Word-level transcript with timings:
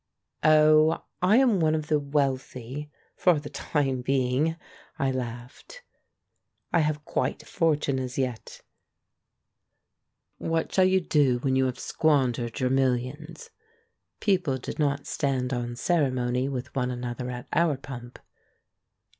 '''"Oh, 0.43 1.03
I 1.21 1.37
am 1.37 1.59
one 1.59 1.75
of 1.75 1.85
the 1.85 1.99
wealthy— 1.99 2.89
for 3.23 3.39
the 3.39 3.51
time 3.51 4.01
being," 4.01 4.55
I 4.97 5.11
laughed. 5.11 5.83
"I 6.73 6.79
have 6.79 7.05
quite 7.05 7.43
a 7.43 7.45
fortune 7.45 7.99
as 7.99 8.17
yet." 8.17 8.61
"What 10.39 10.73
shall 10.73 10.85
you 10.85 11.01
do 11.01 11.37
when 11.43 11.55
you 11.55 11.65
have 11.67 11.77
squandered 11.77 12.59
your 12.59 12.71
milhons?" 12.71 13.51
People 14.19 14.57
did 14.57 14.79
not 14.79 15.05
stand 15.05 15.53
on 15.53 15.75
cere 15.75 16.09
mony 16.09 16.49
with 16.49 16.75
one 16.75 16.89
another 16.89 17.29
at 17.29 17.47
our 17.53 17.77
pump. 17.77 18.17